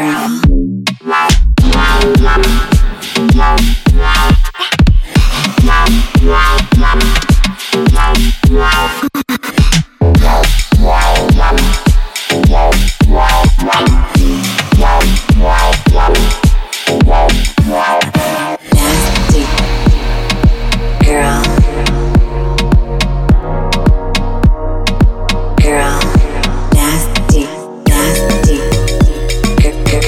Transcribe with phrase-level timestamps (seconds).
[0.00, 0.39] Girl.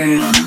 [0.00, 0.39] Girl.